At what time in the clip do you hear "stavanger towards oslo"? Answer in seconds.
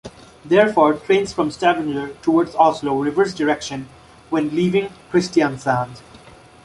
1.51-2.99